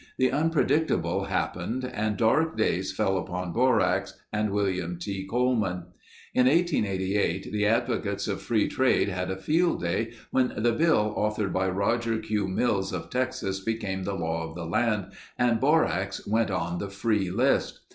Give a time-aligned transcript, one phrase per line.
[0.17, 5.27] The unpredictable happened and dark days fell upon borax and William T.
[5.27, 5.89] Coleman.
[6.33, 11.53] In 1888 the advocates of free trade had a field day when the bill authored
[11.53, 12.47] by Roger Q.
[12.47, 17.29] Mills of Texas became the law of the land and borax went on the free
[17.29, 17.81] list.